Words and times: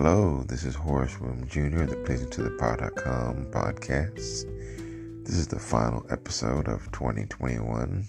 Hello, 0.00 0.44
this 0.46 0.62
is 0.62 0.76
Horace 0.76 1.18
Williams 1.20 1.50
Jr., 1.50 1.82
the 1.82 1.96
Pleasing 2.06 2.30
to 2.30 2.44
the 2.44 2.52
Pod.com 2.52 3.46
podcast. 3.50 4.44
This 5.24 5.34
is 5.34 5.48
the 5.48 5.58
final 5.58 6.06
episode 6.08 6.68
of 6.68 6.84
2021. 6.92 8.04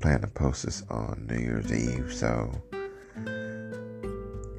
Plan 0.00 0.20
to 0.22 0.26
post 0.28 0.64
this 0.64 0.82
on 0.88 1.26
New 1.28 1.36
Year's 1.36 1.70
Eve, 1.70 2.10
so 2.10 2.50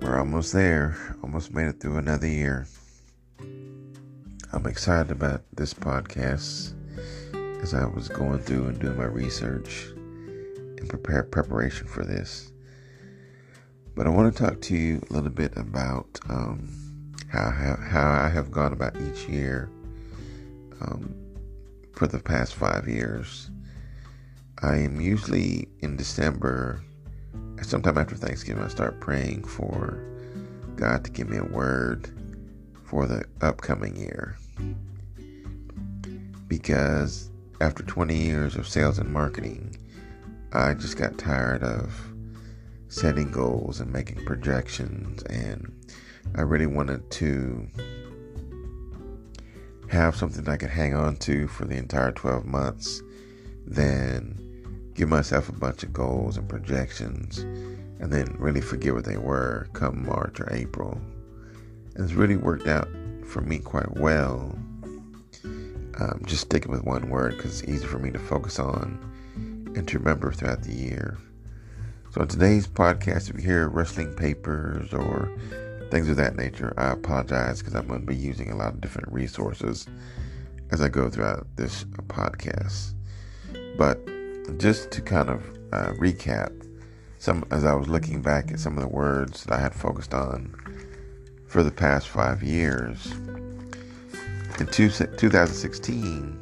we're 0.04 0.20
almost 0.20 0.54
there. 0.54 0.95
Almost 1.23 1.52
made 1.52 1.66
it 1.66 1.79
through 1.79 1.97
another 1.97 2.27
year. 2.27 2.68
I'm 4.54 4.68
excited 4.68 5.09
about 5.09 5.41
this 5.52 5.73
podcast 5.73 6.75
as 7.63 7.73
I 7.73 7.88
was 7.88 8.07
going 8.07 8.38
through 8.38 8.68
and 8.68 8.79
doing 8.79 8.98
my 8.98 9.05
research 9.05 9.88
and 9.95 10.88
prepare 10.88 11.23
preparation 11.23 11.88
for 11.88 12.05
this. 12.05 12.52
But 13.95 14.08
I 14.08 14.09
want 14.09 14.35
to 14.35 14.44
talk 14.44 14.59
to 14.63 14.76
you 14.76 15.02
a 15.09 15.13
little 15.13 15.30
bit 15.30 15.55
about 15.55 16.20
um, 16.27 16.67
how, 17.30 17.49
how, 17.49 18.12
I 18.12 18.27
have 18.27 18.52
gone 18.52 18.73
about 18.73 18.98
each 18.99 19.26
year 19.30 19.70
um, 20.81 21.16
for 21.94 22.05
the 22.05 22.20
past 22.20 22.55
five 22.55 22.90
years. 22.90 23.49
I 24.62 24.77
am 24.80 24.99
usually 24.99 25.70
in 25.80 25.95
December, 25.95 26.84
sometime 27.62 27.98
after 27.98 28.16
Thanksgiving, 28.16 28.63
I 28.63 28.68
start 28.68 28.99
praying 28.99 29.45
for 29.45 30.04
God 30.76 31.05
to 31.05 31.12
give 31.12 31.30
me 31.30 31.38
a 31.38 31.46
word 31.46 32.09
for 32.84 33.07
the 33.07 33.23
upcoming 33.41 33.96
year. 33.96 34.35
Because 36.49 37.32
after 37.62 37.82
20 37.82 38.13
years 38.13 38.57
of 38.57 38.68
sales 38.68 38.99
and 38.99 39.12
marketing, 39.12 39.77
I 40.52 40.73
just 40.73 40.98
got 40.98 41.18
tired 41.18 41.63
of 41.63 42.15
setting 42.96 43.29
goals 43.29 43.82
and 43.82 43.91
making 43.91 44.24
projections. 44.24 45.21
And 45.24 45.70
I 46.35 46.41
really 46.41 46.65
wanted 46.65 47.12
to 47.12 47.68
have 49.90 50.15
something 50.15 50.48
I 50.48 50.55
could 50.55 50.70
hang 50.70 50.93
on 50.96 51.18
to 51.18 51.48
for 51.49 51.66
the 51.66 51.76
entire 51.76 52.13
12 52.13 52.46
months, 52.46 53.01
then 53.66 54.40
give 54.93 55.10
myself 55.10 55.49
a 55.49 55.51
bunch 55.51 55.84
of 55.84 55.91
goals 55.91 56.38
and 56.38 56.48
projections, 56.48 57.40
and 57.99 58.13
then 58.13 58.34
really 58.40 58.62
forget 58.62 58.93
what 58.93 59.04
they 59.04 59.18
were 59.18 59.68
come 59.73 60.05
March 60.05 60.40
or 60.40 60.48
April. 60.54 60.98
And 61.96 62.05
it's 62.05 62.13
really 62.13 62.38
worked 62.38 62.68
out 62.68 62.88
for 63.26 63.41
me 63.41 63.60
quite 63.60 63.98
well. 63.98 64.57
Um, 65.97 66.22
just 66.25 66.44
sticking 66.44 66.72
with 66.72 66.84
one 66.85 67.09
word 67.09 67.35
because 67.35 67.62
it's 67.62 67.69
easy 67.69 67.85
for 67.85 68.00
me 68.00 68.12
to 68.12 68.19
focus 68.19 68.57
on 68.57 69.00
and 69.75 69.85
to 69.90 70.00
remember 70.00 70.31
throughout 70.31 70.63
the 70.63 70.73
year. 70.73 71.18
So, 72.16 72.22
in 72.22 72.30
today's 72.30 72.66
podcast, 72.66 73.30
if 73.30 73.35
you 73.35 73.41
hear 73.41 73.68
rustling 73.68 74.16
papers 74.16 74.94
or 74.94 75.30
things 75.91 76.08
of 76.08 76.16
that 76.16 76.38
nature, 76.38 76.74
I 76.78 76.91
apologize 76.91 77.59
because 77.59 77.75
I'm 77.75 77.88
going 77.88 78.00
to 78.00 78.06
be 78.06 78.16
using 78.16 78.52
a 78.52 78.56
lot 78.56 78.74
of 78.74 78.80
different 78.80 79.12
resources 79.12 79.85
as 80.72 80.81
I 80.81 80.88
go 80.88 81.09
throughout 81.09 81.46
this 81.57 81.84
podcast. 82.07 82.94
But 83.78 84.00
just 84.59 84.91
to 84.91 85.02
kind 85.02 85.30
of 85.30 85.44
uh, 85.74 85.91
recap, 86.00 86.53
some 87.19 87.44
as 87.52 87.66
I 87.66 87.74
was 87.74 87.90
looking 87.90 88.22
back 88.22 88.50
at 88.50 88.62
some 88.62 88.78
of 88.78 88.81
the 88.81 88.88
words 88.88 89.44
that 89.44 89.53
I 89.53 89.59
had 89.59 89.75
focused 89.75 90.13
on 90.13 90.56
for 91.50 91.63
the 91.63 91.72
past 91.72 92.07
five 92.07 92.41
years, 92.41 93.12
in 94.57 94.68
two, 94.68 94.90
2016, 94.90 96.40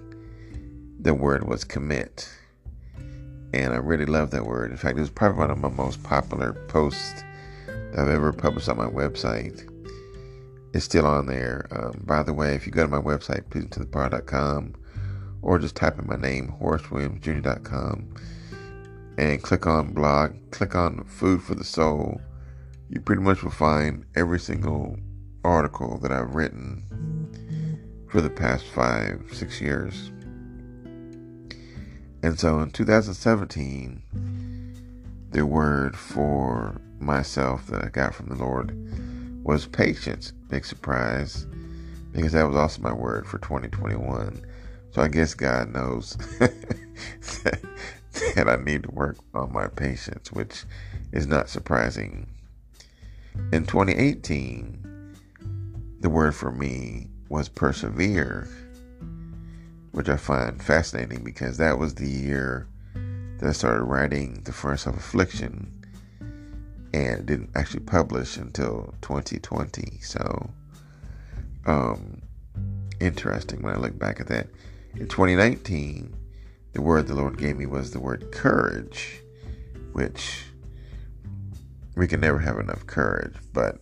the 1.00 1.16
word 1.16 1.48
was 1.48 1.64
commit 1.64 2.30
and 3.54 3.72
I 3.72 3.78
really 3.78 4.06
love 4.06 4.32
that 4.32 4.46
word. 4.46 4.72
In 4.72 4.78
fact, 4.78 4.98
it 4.98 5.02
was 5.02 5.12
probably 5.12 5.38
one 5.38 5.52
of 5.52 5.60
my 5.60 5.70
most 5.70 6.02
popular 6.04 6.54
posts 6.68 7.24
I've 7.96 8.10
ever 8.10 8.34
published 8.34 8.68
on 8.68 8.78
my 8.78 8.88
website. 8.88 9.70
It's 10.74 10.86
still 10.86 11.06
on 11.06 11.28
there. 11.28 11.68
Um, 11.72 12.02
by 12.04 12.24
the 12.24 12.34
way, 12.34 12.56
if 12.56 12.66
you 12.66 12.72
go 12.72 12.84
to 12.84 12.90
my 12.90 13.00
website, 13.00 13.44
pleasingtothepod.com, 13.50 14.74
or 15.44 15.60
just 15.60 15.76
type 15.76 16.00
in 16.00 16.08
my 16.08 16.16
name, 16.16 16.48
horace.williamsjr.com, 16.48 18.16
and 19.20 19.44
click 19.44 19.68
on 19.68 19.94
blog, 19.94 20.34
click 20.50 20.74
on 20.74 21.04
food 21.04 21.44
for 21.44 21.54
the 21.54 21.64
soul, 21.64 22.20
you 22.90 23.00
pretty 23.02 23.22
much 23.22 23.44
will 23.44 23.52
find 23.52 24.06
every 24.16 24.40
single 24.40 24.98
article 25.44 26.00
that 26.00 26.12
I've 26.12 26.34
written 26.34 26.84
for 28.10 28.22
the 28.22 28.30
past 28.30 28.66
five, 28.66 29.22
six 29.32 29.62
years. 29.62 30.12
And 32.24 32.40
so 32.40 32.62
in 32.62 32.72
2017, 32.72 34.02
the 35.32 35.46
word 35.46 35.98
for 35.98 36.80
myself 36.98 37.68
that 37.68 37.84
I 37.84 37.90
got 37.90 38.16
from 38.16 38.30
the 38.30 38.36
Lord 38.36 38.74
was 39.44 39.68
patience. 39.68 40.32
Big 40.48 40.64
surprise, 40.64 41.46
because 42.14 42.32
that 42.32 42.48
was 42.48 42.56
also 42.56 42.82
my 42.82 42.94
word 42.94 43.28
for 43.28 43.40
2021. 43.40 44.42
So 44.92 45.02
I 45.02 45.10
guess 45.10 45.34
God 45.34 45.74
knows 45.74 46.16
that 46.40 48.48
I 48.48 48.56
need 48.56 48.84
to 48.84 48.92
work 48.92 49.18
on 49.34 49.52
my 49.52 49.68
patience, 49.68 50.32
which 50.32 50.64
is 51.12 51.28
not 51.28 51.50
surprising. 51.50 52.28
In 53.52 53.66
2018, 53.66 55.18
the 56.00 56.10
word 56.10 56.36
for 56.36 56.54
me 56.54 57.10
was 57.28 57.50
persevere 57.50 58.48
which 59.94 60.10
I 60.10 60.18
find 60.18 60.62
fascinating 60.62 61.24
because 61.24 61.58
that 61.58 61.78
was 61.78 61.96
the 61.96 62.10
year 62.10 62.68
that 63.38 63.48
I 63.48 63.52
started 63.52 63.84
writing 63.84 64.42
The 64.44 64.52
Furnace 64.52 64.88
of 64.88 64.98
Affliction 64.98 65.72
and 66.94 67.26
didn't 67.26 67.52
actually 67.56 67.82
publish 67.82 68.38
until 68.38 68.94
2020. 69.02 70.00
So, 70.02 70.50
um, 71.66 72.22
interesting 73.00 73.62
when 73.62 73.76
I 73.76 73.78
look 73.78 73.98
back 73.98 74.20
at 74.20 74.28
that. 74.28 74.48
In 74.96 75.08
2019, 75.08 76.16
the 76.74 76.82
word 76.82 77.08
the 77.08 77.16
Lord 77.16 77.38
gave 77.38 77.58
me 77.58 77.68
was 77.68 77.92
the 77.92 78.00
word 78.00 78.32
courage, 78.32 79.22
which 79.92 80.46
we 81.96 82.08
can 82.08 82.20
never 82.20 82.40
have 82.40 82.58
enough 82.58 82.86
courage, 82.88 83.36
but 83.54 83.78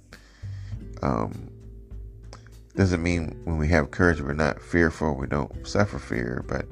um, 1.02 1.51
doesn't 2.82 3.04
mean 3.04 3.40
when 3.44 3.60
we 3.60 3.68
have 3.68 3.92
courage 3.92 4.22
we're 4.22 4.34
not 4.34 4.60
fearful, 4.60 5.14
we 5.14 5.28
don't 5.28 5.68
suffer 5.68 6.00
fear, 6.00 6.44
but 6.48 6.66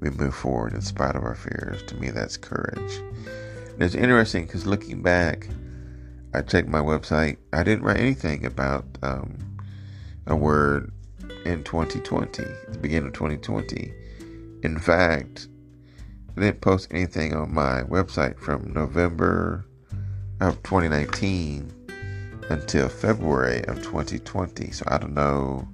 we 0.00 0.08
move 0.08 0.34
forward 0.34 0.72
in 0.72 0.80
spite 0.80 1.14
of 1.14 1.22
our 1.22 1.34
fears. 1.34 1.82
To 1.82 1.96
me, 1.96 2.08
that's 2.08 2.38
courage. 2.38 2.94
And 3.74 3.82
it's 3.82 3.94
interesting 3.94 4.46
because 4.46 4.64
looking 4.64 5.02
back, 5.02 5.48
I 6.32 6.40
checked 6.40 6.68
my 6.68 6.78
website. 6.78 7.36
I 7.52 7.62
didn't 7.62 7.84
write 7.84 7.98
anything 7.98 8.46
about 8.46 8.86
um, 9.02 9.36
a 10.26 10.34
word 10.34 10.94
in 11.44 11.62
2020, 11.62 12.42
the 12.42 12.78
beginning 12.78 13.08
of 13.08 13.12
2020. 13.12 13.92
In 14.62 14.78
fact, 14.78 15.48
I 16.38 16.40
didn't 16.40 16.62
post 16.62 16.88
anything 16.90 17.34
on 17.34 17.52
my 17.52 17.82
website 17.82 18.38
from 18.38 18.72
November 18.72 19.66
of 20.40 20.62
2019 20.62 21.70
until 22.50 22.88
February 22.88 23.64
of 23.66 23.82
2020. 23.82 24.72
So 24.72 24.84
I 24.88 24.98
don't 24.98 25.14
know 25.14 25.66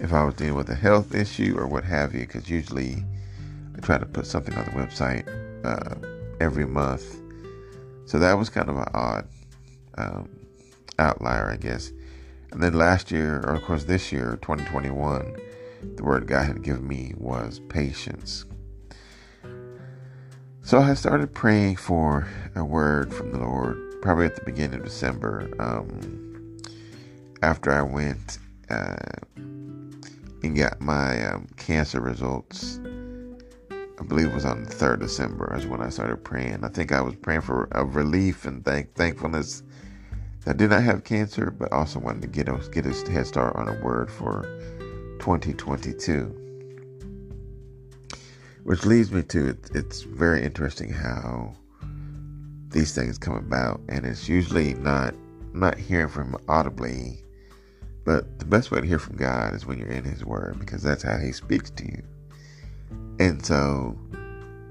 if 0.00 0.12
I 0.12 0.24
was 0.24 0.34
dealing 0.34 0.54
with 0.54 0.70
a 0.70 0.74
health 0.74 1.14
issue 1.14 1.54
or 1.56 1.66
what 1.66 1.84
have 1.84 2.14
you, 2.14 2.20
because 2.20 2.48
usually 2.48 3.04
I 3.76 3.80
try 3.80 3.98
to 3.98 4.06
put 4.06 4.26
something 4.26 4.54
on 4.54 4.64
the 4.64 4.70
website 4.72 5.28
uh, 5.64 5.94
every 6.40 6.66
month. 6.66 7.20
So 8.06 8.18
that 8.18 8.32
was 8.34 8.48
kind 8.48 8.68
of 8.68 8.76
an 8.76 8.88
odd 8.94 9.28
um, 9.98 10.28
outlier, 10.98 11.50
I 11.50 11.56
guess. 11.56 11.92
And 12.50 12.62
then 12.62 12.74
last 12.74 13.10
year, 13.10 13.40
or 13.46 13.54
of 13.54 13.62
course 13.62 13.84
this 13.84 14.10
year, 14.12 14.38
2021, 14.42 15.36
the 15.96 16.04
word 16.04 16.26
God 16.26 16.46
had 16.46 16.62
given 16.62 16.86
me 16.86 17.12
was 17.16 17.60
patience. 17.68 18.44
So 20.62 20.78
I 20.78 20.94
started 20.94 21.34
praying 21.34 21.76
for 21.76 22.28
a 22.54 22.64
word 22.64 23.12
from 23.12 23.32
the 23.32 23.38
Lord 23.38 23.91
probably 24.02 24.26
at 24.26 24.34
the 24.34 24.44
beginning 24.44 24.80
of 24.80 24.84
December, 24.84 25.48
um, 25.60 26.58
after 27.40 27.72
I 27.72 27.82
went 27.82 28.38
uh, 28.68 28.96
and 29.36 30.56
got 30.56 30.80
my 30.80 31.24
um, 31.24 31.46
cancer 31.56 32.00
results. 32.00 32.80
I 33.70 34.04
believe 34.04 34.26
it 34.26 34.34
was 34.34 34.44
on 34.44 34.64
the 34.64 34.70
third 34.70 34.98
December 34.98 35.56
is 35.56 35.66
when 35.66 35.80
I 35.80 35.88
started 35.88 36.24
praying. 36.24 36.64
I 36.64 36.68
think 36.68 36.90
I 36.90 37.00
was 37.00 37.14
praying 37.14 37.42
for 37.42 37.68
a 37.70 37.84
relief 37.84 38.44
and 38.44 38.64
thank 38.64 38.92
thankfulness 38.94 39.62
that 40.44 40.56
I 40.56 40.58
did 40.58 40.70
not 40.70 40.82
have 40.82 41.04
cancer, 41.04 41.52
but 41.52 41.72
also 41.72 42.00
wanted 42.00 42.22
to 42.22 42.28
get 42.28 42.48
us 42.48 42.66
get 42.66 42.84
a 42.84 43.10
head 43.10 43.28
start 43.28 43.54
on 43.54 43.68
a 43.68 43.80
word 43.84 44.10
for 44.10 44.42
2022. 45.20 46.38
Which 48.64 48.84
leads 48.84 49.12
me 49.12 49.22
to 49.24 49.56
it's 49.72 50.02
very 50.02 50.42
interesting 50.42 50.90
how 50.90 51.54
these 52.72 52.94
things 52.94 53.18
come 53.18 53.36
about, 53.36 53.80
and 53.88 54.04
it's 54.04 54.28
usually 54.28 54.74
not 54.74 55.14
not 55.54 55.76
hearing 55.78 56.08
from 56.08 56.36
audibly, 56.48 57.22
but 58.04 58.38
the 58.38 58.44
best 58.44 58.70
way 58.70 58.80
to 58.80 58.86
hear 58.86 58.98
from 58.98 59.16
God 59.16 59.54
is 59.54 59.66
when 59.66 59.78
you're 59.78 59.88
in 59.88 60.04
His 60.04 60.24
Word, 60.24 60.58
because 60.58 60.82
that's 60.82 61.02
how 61.02 61.18
He 61.18 61.32
speaks 61.32 61.70
to 61.70 61.84
you. 61.84 62.02
And 63.18 63.44
so, 63.44 63.96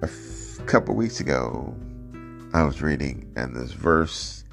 a 0.01 0.05
f- 0.05 0.65
couple 0.65 0.95
weeks 0.95 1.19
ago, 1.19 1.75
I 2.53 2.63
was 2.63 2.81
reading, 2.81 3.31
and 3.35 3.55
this 3.55 3.71
verse 3.71 4.43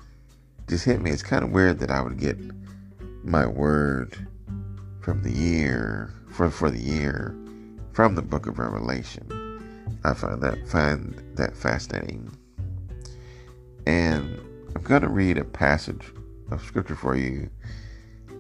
just 0.69 0.85
hit 0.85 1.01
me. 1.01 1.11
It's 1.11 1.23
kind 1.23 1.43
of 1.43 1.51
weird 1.51 1.79
that 1.79 1.91
I 1.91 2.03
would 2.03 2.19
get 2.19 2.37
my 3.25 3.47
word 3.47 4.17
from 5.01 5.23
the 5.23 5.33
year 5.33 6.12
for 6.29 6.51
for 6.51 6.71
the 6.71 6.81
year 6.81 7.35
from 7.93 8.15
the 8.15 8.23
book 8.23 8.47
of 8.47 8.59
Revelation. 8.59 9.27
I 10.05 10.15
find 10.15 10.41
that 10.43 10.69
find 10.69 11.21
that 11.37 11.56
fascinating. 11.56 12.31
And 13.88 14.38
I'm 14.76 14.82
going 14.82 15.00
to 15.00 15.08
read 15.08 15.38
a 15.38 15.44
passage 15.44 16.12
of 16.50 16.62
scripture 16.62 16.94
for 16.94 17.17
you 17.17 17.49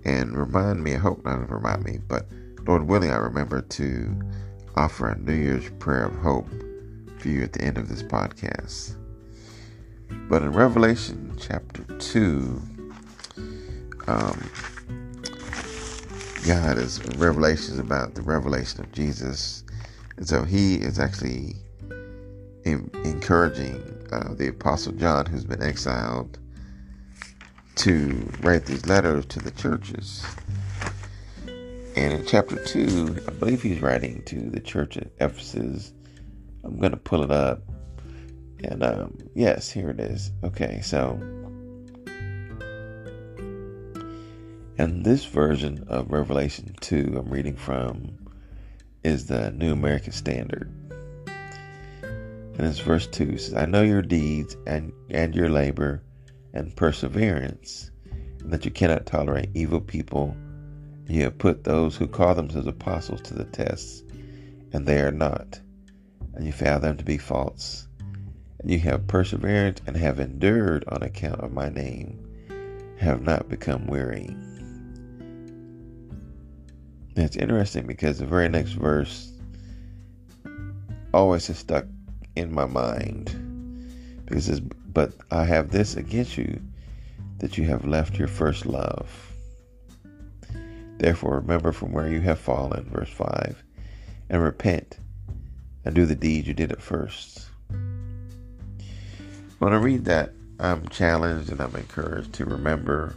and 0.04 0.36
remind 0.36 0.84
me, 0.84 0.94
I 0.94 0.98
hope 0.98 1.24
not 1.24 1.36
to 1.36 1.54
remind 1.54 1.84
me, 1.84 2.00
but 2.06 2.26
Lord 2.66 2.86
willing, 2.86 3.10
I 3.10 3.16
remember 3.16 3.62
to 3.62 4.20
offer 4.76 5.08
a 5.08 5.18
New 5.18 5.32
Year's 5.32 5.70
prayer 5.78 6.04
of 6.04 6.14
hope 6.16 6.50
for 7.16 7.28
you 7.28 7.42
at 7.44 7.54
the 7.54 7.62
end 7.62 7.78
of 7.78 7.88
this 7.88 8.02
podcast. 8.02 8.94
But 10.28 10.42
in 10.42 10.52
Revelation 10.52 11.34
chapter 11.40 11.82
2, 11.82 12.62
um, 14.06 14.50
God 16.46 16.76
is 16.76 17.02
revelations 17.16 17.78
about 17.78 18.14
the 18.14 18.22
revelation 18.22 18.80
of 18.80 18.92
Jesus. 18.92 19.64
And 20.18 20.28
so 20.28 20.44
he 20.44 20.74
is 20.74 20.98
actually 20.98 21.56
in, 22.64 22.90
encouraging 23.02 23.97
uh, 24.12 24.34
the 24.34 24.48
Apostle 24.48 24.92
John, 24.92 25.26
who's 25.26 25.44
been 25.44 25.62
exiled, 25.62 26.38
to 27.76 28.30
write 28.40 28.66
these 28.66 28.86
letters 28.86 29.26
to 29.26 29.38
the 29.38 29.50
churches. 29.52 30.24
And 31.96 32.12
in 32.12 32.26
chapter 32.26 32.62
2, 32.64 33.24
I 33.26 33.30
believe 33.32 33.62
he's 33.62 33.80
writing 33.80 34.22
to 34.26 34.50
the 34.50 34.60
church 34.60 34.96
at 34.96 35.08
Ephesus. 35.20 35.92
I'm 36.64 36.78
going 36.78 36.92
to 36.92 36.96
pull 36.96 37.22
it 37.22 37.30
up. 37.30 37.62
And 38.62 38.82
um, 38.82 39.18
yes, 39.34 39.70
here 39.70 39.90
it 39.90 40.00
is. 40.00 40.32
Okay, 40.44 40.80
so. 40.80 41.20
And 44.78 45.04
this 45.04 45.24
version 45.24 45.84
of 45.88 46.12
Revelation 46.12 46.74
2 46.80 47.16
I'm 47.18 47.30
reading 47.30 47.56
from 47.56 48.16
is 49.02 49.26
the 49.26 49.50
New 49.50 49.72
American 49.72 50.12
Standard. 50.12 50.72
And 52.58 52.66
it's 52.66 52.80
verse 52.80 53.06
2 53.06 53.38
says, 53.38 53.54
I 53.54 53.66
know 53.66 53.82
your 53.82 54.02
deeds 54.02 54.56
and, 54.66 54.92
and 55.10 55.32
your 55.32 55.48
labor 55.48 56.02
and 56.52 56.74
perseverance, 56.74 57.92
and 58.40 58.52
that 58.52 58.64
you 58.64 58.72
cannot 58.72 59.06
tolerate 59.06 59.50
evil 59.54 59.80
people. 59.80 60.36
You 61.06 61.22
have 61.22 61.38
put 61.38 61.62
those 61.62 61.96
who 61.96 62.08
call 62.08 62.34
themselves 62.34 62.66
apostles 62.66 63.20
to 63.22 63.34
the 63.34 63.44
test, 63.44 64.04
and 64.72 64.84
they 64.84 65.00
are 65.00 65.12
not. 65.12 65.60
And 66.34 66.44
you 66.44 66.52
found 66.52 66.82
them 66.82 66.96
to 66.96 67.04
be 67.04 67.16
false. 67.16 67.86
And 68.58 68.68
you 68.68 68.80
have 68.80 69.06
persevered 69.06 69.80
and 69.86 69.96
have 69.96 70.18
endured 70.18 70.84
on 70.88 71.04
account 71.04 71.40
of 71.40 71.52
my 71.52 71.68
name, 71.68 72.18
have 72.98 73.22
not 73.22 73.48
become 73.48 73.86
weary. 73.86 74.34
It's 77.14 77.36
interesting 77.36 77.86
because 77.86 78.18
the 78.18 78.26
very 78.26 78.48
next 78.48 78.72
verse 78.72 79.32
always 81.14 81.46
has 81.46 81.58
stuck 81.58 81.84
in 82.38 82.54
my 82.54 82.66
mind 82.66 83.34
because 84.24 84.48
it's 84.48 84.60
but 84.60 85.12
I 85.30 85.44
have 85.44 85.70
this 85.70 85.96
against 85.96 86.36
you 86.38 86.60
that 87.38 87.58
you 87.58 87.64
have 87.64 87.84
left 87.84 88.18
your 88.18 88.28
first 88.28 88.66
love. 88.66 89.32
Therefore, 90.98 91.36
remember 91.36 91.72
from 91.72 91.92
where 91.92 92.08
you 92.08 92.20
have 92.22 92.38
fallen, 92.38 92.84
verse 92.90 93.10
5, 93.10 93.62
and 94.28 94.42
repent 94.42 94.98
and 95.84 95.94
do 95.94 96.04
the 96.04 96.16
deeds 96.16 96.48
you 96.48 96.54
did 96.54 96.72
at 96.72 96.82
first. 96.82 97.46
When 99.58 99.72
I 99.72 99.76
read 99.76 100.04
that, 100.06 100.32
I'm 100.58 100.88
challenged 100.88 101.50
and 101.50 101.60
I'm 101.60 101.76
encouraged 101.76 102.32
to 102.34 102.44
remember 102.44 103.14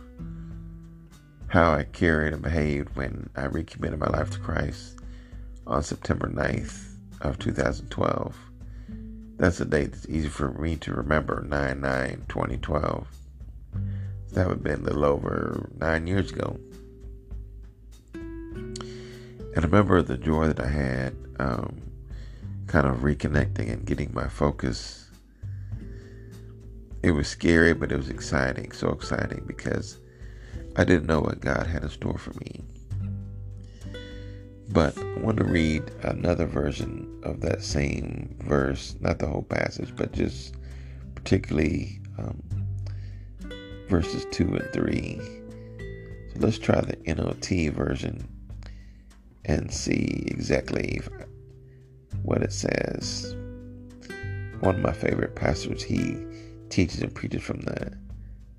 how 1.47 1.73
I 1.73 1.83
carried 1.85 2.33
and 2.33 2.41
behaved 2.41 2.95
when 2.95 3.29
I 3.35 3.45
recommitted 3.45 3.99
my 3.99 4.07
life 4.07 4.29
to 4.31 4.39
Christ 4.39 4.99
on 5.65 5.81
September 5.81 6.27
9th 6.27 6.95
of 7.21 7.39
2012. 7.39 8.50
That's 9.41 9.59
a 9.59 9.65
date 9.65 9.91
that's 9.93 10.07
easy 10.07 10.29
for 10.29 10.51
me 10.51 10.75
to 10.75 10.93
remember 10.93 11.41
9 11.41 11.81
9 11.81 12.25
2012. 12.29 13.07
That 14.33 14.47
would 14.47 14.57
have 14.57 14.63
been 14.63 14.81
a 14.81 14.83
little 14.83 15.03
over 15.03 15.67
nine 15.79 16.05
years 16.05 16.31
ago. 16.31 16.59
And 18.13 19.57
I 19.57 19.61
remember 19.61 20.03
the 20.03 20.19
joy 20.19 20.45
that 20.45 20.59
I 20.59 20.67
had, 20.67 21.15
um, 21.39 21.81
kind 22.67 22.85
of 22.85 22.97
reconnecting 22.97 23.73
and 23.73 23.83
getting 23.83 24.13
my 24.13 24.27
focus. 24.27 25.09
It 27.01 27.09
was 27.09 27.27
scary, 27.27 27.73
but 27.73 27.91
it 27.91 27.97
was 27.97 28.09
exciting. 28.09 28.71
So 28.73 28.89
exciting 28.89 29.45
because 29.47 29.97
I 30.75 30.83
didn't 30.83 31.07
know 31.07 31.21
what 31.21 31.39
God 31.39 31.65
had 31.65 31.81
in 31.81 31.89
store 31.89 32.19
for 32.19 32.33
me. 32.41 32.63
But 34.71 34.97
I 34.97 35.19
want 35.19 35.37
to 35.37 35.43
read 35.43 35.83
another 36.03 36.45
version 36.45 37.19
of 37.23 37.41
that 37.41 37.61
same 37.61 38.37
verse, 38.39 38.95
not 39.01 39.19
the 39.19 39.27
whole 39.27 39.43
passage, 39.43 39.93
but 39.95 40.13
just 40.13 40.55
particularly 41.13 41.99
um, 42.17 42.41
verses 43.89 44.25
2 44.31 44.55
and 44.55 44.71
3. 44.71 45.19
So 46.33 46.39
let's 46.39 46.57
try 46.57 46.79
the 46.79 46.95
NLT 46.95 47.73
version 47.73 48.25
and 49.43 49.73
see 49.73 50.23
exactly 50.27 51.01
what 52.23 52.41
it 52.41 52.53
says. 52.53 53.35
One 54.61 54.75
of 54.75 54.81
my 54.81 54.93
favorite 54.93 55.35
pastors, 55.35 55.83
he 55.83 56.15
teaches 56.69 57.01
and 57.01 57.13
preaches 57.13 57.41
from 57.41 57.59
the 57.61 57.91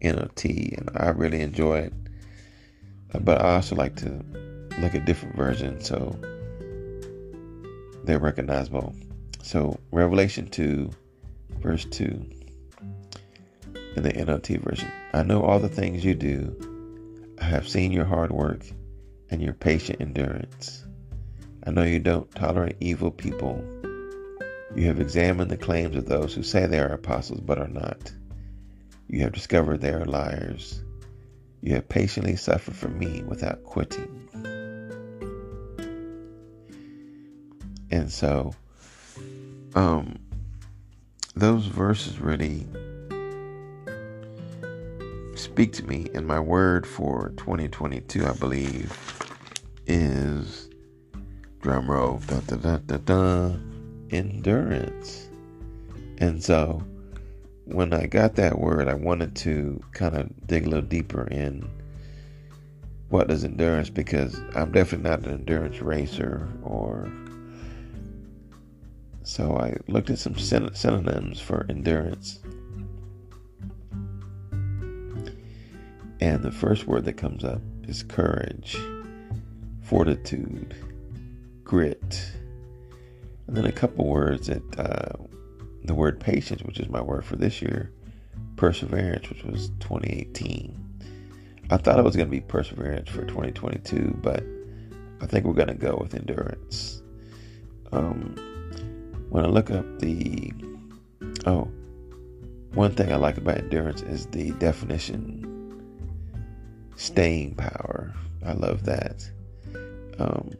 NLT, 0.02 0.76
and 0.76 0.90
I 0.94 1.08
really 1.08 1.40
enjoy 1.40 1.78
it. 1.78 1.94
But 3.18 3.40
I 3.40 3.54
also 3.54 3.76
like 3.76 3.96
to 3.96 4.22
look 4.80 4.94
a 4.94 5.00
different 5.00 5.36
version 5.36 5.80
so 5.80 6.16
they're 8.04 8.18
recognizable. 8.18 8.94
So, 9.42 9.78
Revelation 9.92 10.48
2, 10.48 10.90
verse 11.60 11.84
2, 11.86 12.04
in 13.96 14.02
the 14.02 14.12
NLT 14.12 14.60
version 14.60 14.90
I 15.14 15.22
know 15.22 15.42
all 15.42 15.58
the 15.58 15.68
things 15.68 16.04
you 16.04 16.14
do. 16.14 16.56
I 17.40 17.44
have 17.44 17.68
seen 17.68 17.92
your 17.92 18.04
hard 18.04 18.32
work 18.32 18.64
and 19.30 19.42
your 19.42 19.52
patient 19.52 20.00
endurance. 20.00 20.84
I 21.66 21.70
know 21.70 21.82
you 21.82 21.98
don't 21.98 22.30
tolerate 22.34 22.76
evil 22.80 23.10
people. 23.10 23.62
You 24.74 24.86
have 24.86 25.00
examined 25.00 25.50
the 25.50 25.58
claims 25.58 25.96
of 25.96 26.06
those 26.06 26.34
who 26.34 26.42
say 26.42 26.66
they 26.66 26.78
are 26.78 26.94
apostles 26.94 27.40
but 27.40 27.58
are 27.58 27.68
not. 27.68 28.12
You 29.08 29.20
have 29.22 29.32
discovered 29.32 29.80
they 29.80 29.92
are 29.92 30.06
liars. 30.06 30.82
You 31.60 31.74
have 31.74 31.88
patiently 31.88 32.36
suffered 32.36 32.74
for 32.74 32.88
me 32.88 33.22
without 33.22 33.64
quitting. 33.64 34.28
And 38.02 38.10
so, 38.10 38.52
um, 39.76 40.18
those 41.36 41.66
verses 41.66 42.18
really 42.18 42.66
speak 45.36 45.72
to 45.74 45.86
me. 45.86 46.08
And 46.12 46.26
my 46.26 46.40
word 46.40 46.84
for 46.84 47.32
2022, 47.36 48.26
I 48.26 48.32
believe, 48.32 48.92
is 49.86 50.68
drum 51.60 51.88
roll, 51.88 52.20
da 52.26 52.40
da 52.40 52.56
da 52.56 52.78
da 52.78 52.96
da, 52.96 53.52
endurance. 54.10 55.28
And 56.18 56.42
so, 56.42 56.82
when 57.66 57.92
I 57.92 58.06
got 58.06 58.34
that 58.34 58.58
word, 58.58 58.88
I 58.88 58.94
wanted 58.94 59.36
to 59.36 59.80
kind 59.92 60.16
of 60.16 60.28
dig 60.48 60.66
a 60.66 60.70
little 60.70 60.88
deeper 60.88 61.28
in 61.28 61.70
what 63.10 63.30
is 63.30 63.44
endurance 63.44 63.90
because 63.90 64.40
I'm 64.56 64.72
definitely 64.72 65.08
not 65.08 65.24
an 65.24 65.34
endurance 65.34 65.80
racer 65.80 66.48
or 66.64 67.08
so 69.24 69.56
I 69.56 69.76
looked 69.88 70.10
at 70.10 70.18
some 70.18 70.38
synonyms 70.38 71.40
for 71.40 71.66
endurance. 71.68 72.40
And 76.20 76.42
the 76.42 76.52
first 76.52 76.86
word 76.86 77.04
that 77.06 77.14
comes 77.14 77.42
up 77.44 77.60
is 77.88 78.02
courage, 78.02 78.76
fortitude, 79.82 80.74
grit. 81.64 82.32
And 83.46 83.56
then 83.56 83.64
a 83.64 83.72
couple 83.72 84.06
words 84.06 84.46
that 84.46 84.78
uh, 84.78 85.22
the 85.84 85.94
word 85.94 86.20
patience, 86.20 86.62
which 86.62 86.78
is 86.78 86.88
my 86.88 87.00
word 87.00 87.24
for 87.24 87.36
this 87.36 87.60
year, 87.60 87.92
perseverance, 88.56 89.28
which 89.28 89.42
was 89.44 89.70
2018. 89.80 90.78
I 91.70 91.76
thought 91.76 91.98
it 91.98 92.04
was 92.04 92.14
going 92.14 92.28
to 92.28 92.30
be 92.30 92.40
perseverance 92.40 93.08
for 93.10 93.24
2022, 93.24 94.18
but 94.22 94.44
I 95.20 95.26
think 95.26 95.44
we're 95.44 95.54
going 95.54 95.68
to 95.68 95.74
go 95.74 95.98
with 96.00 96.14
endurance. 96.14 97.02
Um, 97.92 98.36
when 99.32 99.46
I 99.46 99.48
look 99.48 99.70
up 99.70 99.98
the 99.98 100.52
oh, 101.46 101.66
one 102.74 102.94
thing 102.94 103.10
I 103.10 103.16
like 103.16 103.38
about 103.38 103.56
endurance 103.56 104.02
is 104.02 104.26
the 104.26 104.50
definition 104.52 105.48
staying 106.96 107.54
power. 107.54 108.12
I 108.44 108.52
love 108.52 108.84
that. 108.84 109.26
Um, 110.18 110.50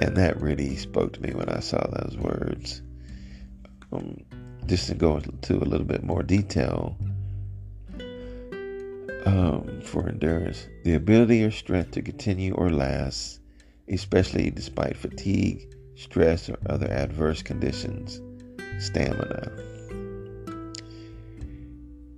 and 0.00 0.16
that 0.16 0.40
really 0.40 0.76
spoke 0.76 1.12
to 1.12 1.20
me 1.20 1.34
when 1.34 1.50
I 1.50 1.60
saw 1.60 1.86
those 1.88 2.16
words. 2.16 2.80
Um, 3.92 4.24
just 4.64 4.86
to 4.86 4.94
go 4.94 5.18
into 5.18 5.56
a 5.56 5.66
little 5.68 5.86
bit 5.86 6.02
more 6.02 6.22
detail, 6.22 6.96
um, 9.26 9.82
for 9.82 10.08
endurance, 10.08 10.66
the 10.84 10.94
ability 10.94 11.44
or 11.44 11.50
strength 11.50 11.90
to 11.90 12.00
continue 12.00 12.54
or 12.54 12.70
last, 12.70 13.40
especially 13.88 14.50
despite 14.50 14.96
fatigue, 14.96 15.70
stress, 16.00 16.48
or 16.48 16.56
other 16.66 16.90
adverse 16.90 17.42
conditions. 17.42 18.20
Stamina. 18.78 19.52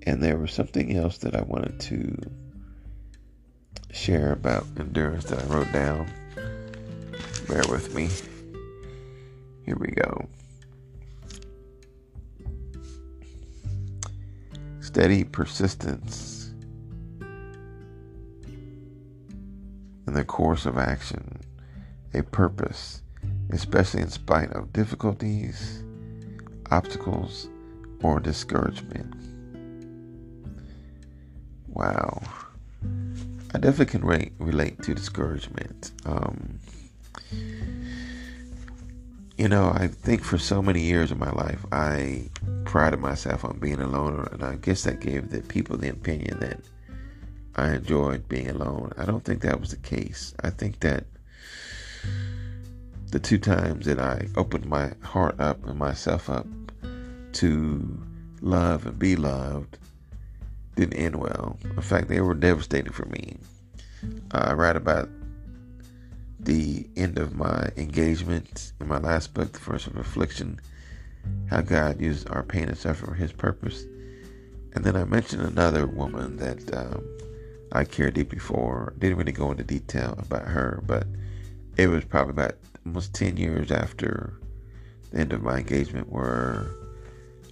And 0.05 0.23
there 0.23 0.39
was 0.39 0.53
something 0.53 0.97
else 0.97 1.19
that 1.19 1.35
I 1.35 1.43
wanted 1.43 1.81
to 1.81 2.17
share 3.91 4.33
about 4.33 4.67
endurance 4.79 5.25
that 5.25 5.41
I 5.43 5.47
wrote 5.47 5.73
down. 5.73 6.09
Bear 7.49 7.63
with 7.69 7.95
me. 7.95 8.09
Here 9.67 9.77
we 9.77 9.89
go. 9.89 10.29
Steady 14.81 15.25
persistence 15.25 16.53
in 20.07 20.15
the 20.15 20.25
course 20.25 20.67
of 20.67 20.79
action, 20.79 21.41
a 22.15 22.23
purpose, 22.23 23.03
especially 23.53 24.03
in 24.03 24.11
spite 24.11 24.51
of 24.53 24.73
difficulties, 24.73 25.83
obstacles, 26.71 27.49
or 28.03 28.19
discouragement. 28.19 29.15
Wow. 31.69 32.23
I 33.55 33.59
definitely 33.59 33.87
can 33.87 34.05
relate, 34.05 34.33
relate 34.39 34.83
to 34.83 34.95
discouragement. 34.95 35.93
Um, 36.07 36.59
you 39.37 39.49
know, 39.49 39.73
I 39.75 39.89
think 39.89 40.23
for 40.23 40.39
so 40.39 40.63
many 40.63 40.81
years 40.81 41.11
of 41.11 41.19
my 41.19 41.31
life, 41.33 41.65
I 41.71 42.31
prided 42.65 43.01
myself 43.01 43.45
on 43.45 43.59
being 43.59 43.81
a 43.81 43.87
loner, 43.87 44.29
and 44.33 44.43
I 44.43 44.57
guess 44.57 44.85
that 44.85 45.01
gave 45.01 45.31
the 45.31 45.41
people 45.43 45.77
the 45.77 45.91
opinion 45.91 46.41
that 46.41 46.61
I 47.57 47.75
enjoyed 47.75 48.29
being 48.29 48.49
alone. 48.49 48.93
I 48.97 49.05
don't 49.05 49.25
think 49.25 49.43
that 49.43 49.61
was 49.61 49.71
the 49.71 49.77
case. 49.77 50.35
I 50.43 50.51
think 50.51 50.81
that 50.81 51.05
the 53.13 53.21
two 53.21 53.39
times 53.39 53.85
that 53.85 54.01
I 54.01 54.27
opened 54.37 54.67
my 54.67 54.93
heart 55.03 55.39
up 55.39 55.67
and 55.67 55.79
myself 55.79 56.31
up 56.31 56.47
to 57.35 58.03
love 58.41 58.87
and 58.87 58.99
be 58.99 59.17
loved 59.17 59.79
didn't 60.77 60.95
end 60.95 61.17
well. 61.17 61.59
In 61.63 61.83
fact, 61.83 62.09
they 62.09 62.23
were 62.23 62.35
devastating 62.35 62.91
for 62.91 63.05
me. 63.05 63.37
Uh, 64.33 64.47
I 64.49 64.53
write 64.55 64.77
about 64.77 65.11
the 66.41 66.89
end 66.97 67.19
of 67.19 67.37
my 67.37 67.69
engagement 67.77 68.73
in 68.81 68.89
my 68.89 68.99
last 68.99 69.35
book, 69.35 69.53
The 69.53 69.59
Furnace 69.59 69.87
of 69.87 69.99
Affliction, 69.99 70.59
how 71.51 71.61
God 71.61 72.01
used 72.01 72.31
our 72.31 72.43
pain 72.43 72.69
and 72.69 72.79
suffering 72.79 73.11
for 73.11 73.17
His 73.17 73.31
purpose. 73.31 73.85
And 74.75 74.85
then 74.85 74.97
I 74.97 75.05
mentioned 75.05 75.43
another 75.43 75.87
woman 75.87 76.39
that 76.39 76.75
um, 76.75 77.05
I 77.73 77.85
care 77.85 78.11
deeply 78.11 78.39
for. 78.39 78.95
Didn't 78.99 79.19
really 79.19 79.33
go 79.33 79.51
into 79.51 79.65
detail 79.65 80.15
about 80.19 80.49
her, 80.49 80.83
but 80.87 81.07
it 81.77 81.89
was 81.89 82.07
probably 82.07 82.31
about 82.31 82.55
almost 82.85 83.15
10 83.15 83.37
years 83.37 83.71
after 83.71 84.35
the 85.11 85.19
end 85.19 85.33
of 85.33 85.43
my 85.43 85.59
engagement 85.59 86.11
where 86.11 86.71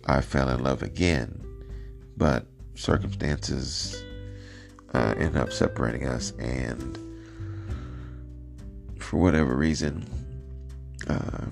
I 0.07 0.21
fell 0.21 0.49
in 0.49 0.63
love 0.63 0.83
again. 0.83 1.41
But 2.17 2.47
circumstances 2.75 4.03
uh, 4.95 5.15
ended 5.17 5.37
up 5.37 5.53
separating 5.53 6.07
us, 6.07 6.33
and 6.39 6.99
for 8.99 9.19
whatever 9.19 9.57
reason, 9.57 10.05
uh, 11.09 11.47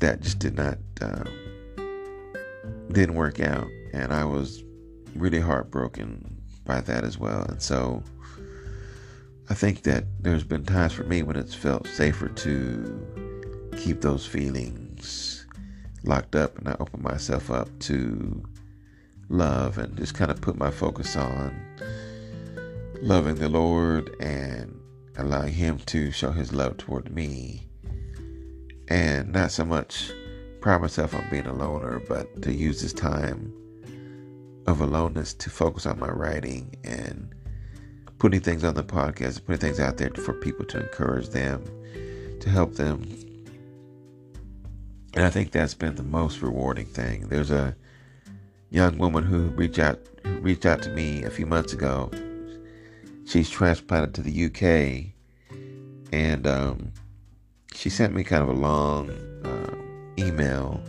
that 0.00 0.20
just 0.20 0.38
did 0.38 0.56
not 0.56 0.78
uh, 1.00 1.24
didn't 2.92 3.14
work 3.14 3.40
out, 3.40 3.68
and 3.92 4.12
I 4.12 4.24
was 4.24 4.62
really 5.14 5.40
heartbroken 5.40 6.42
by 6.64 6.80
that 6.82 7.04
as 7.04 7.18
well. 7.18 7.42
And 7.42 7.62
so, 7.62 8.02
I 9.48 9.54
think 9.54 9.82
that 9.82 10.04
there's 10.20 10.42
been 10.42 10.64
times 10.64 10.92
for 10.92 11.04
me 11.04 11.22
when 11.22 11.36
it's 11.36 11.54
felt 11.54 11.86
safer 11.86 12.28
to 12.28 13.72
keep 13.76 14.00
those 14.00 14.26
feelings 14.26 15.46
locked 16.02 16.34
up, 16.34 16.58
and 16.58 16.68
I 16.68 16.76
open 16.80 17.02
myself 17.02 17.50
up 17.50 17.68
to 17.80 18.42
love 19.28 19.78
and 19.78 19.96
just 19.96 20.14
kind 20.14 20.30
of 20.30 20.40
put 20.40 20.56
my 20.56 20.70
focus 20.70 21.16
on 21.16 21.54
loving 23.02 23.36
the 23.36 23.48
Lord 23.48 24.16
and 24.20 24.80
allowing 25.16 25.52
Him 25.52 25.78
to 25.86 26.10
show 26.10 26.32
His 26.32 26.52
love 26.52 26.76
toward 26.78 27.14
me. 27.14 27.68
And 28.88 29.32
not 29.32 29.52
so 29.52 29.64
much 29.64 30.10
pride 30.60 30.80
myself 30.80 31.14
on 31.14 31.24
being 31.30 31.46
a 31.46 31.52
loner, 31.52 32.00
but 32.08 32.42
to 32.42 32.52
use 32.52 32.82
this 32.82 32.92
time 32.92 33.52
of 34.66 34.80
aloneness 34.80 35.34
to 35.34 35.50
focus 35.50 35.86
on 35.86 36.00
my 36.00 36.08
writing 36.08 36.74
and 36.82 37.32
putting 38.18 38.40
things 38.40 38.64
on 38.64 38.74
the 38.74 38.84
podcast, 38.84 39.44
putting 39.44 39.60
things 39.60 39.80
out 39.80 39.96
there 39.96 40.10
for 40.10 40.32
people 40.34 40.64
to 40.66 40.80
encourage 40.80 41.28
them, 41.28 41.64
to 42.40 42.48
help 42.48 42.74
them. 42.74 43.02
And 45.14 45.24
I 45.24 45.30
think 45.30 45.50
that's 45.50 45.74
been 45.74 45.94
the 45.94 46.02
most 46.02 46.42
rewarding 46.42 46.86
thing. 46.86 47.28
There's 47.28 47.50
a 47.50 47.76
young 48.70 48.98
woman 48.98 49.24
who 49.24 49.48
reached 49.50 49.78
out 49.78 50.00
who 50.24 50.38
reached 50.40 50.66
out 50.66 50.82
to 50.82 50.90
me 50.90 51.22
a 51.22 51.30
few 51.30 51.46
months 51.46 51.72
ago. 51.72 52.10
She's 53.24 53.50
transplanted 53.50 54.14
to 54.14 54.22
the 54.22 54.44
UK, 54.46 55.12
and 56.12 56.46
um, 56.46 56.92
she 57.74 57.90
sent 57.90 58.14
me 58.14 58.24
kind 58.24 58.42
of 58.42 58.48
a 58.48 58.52
long 58.52 59.10
uh, 59.44 59.74
email. 60.22 60.80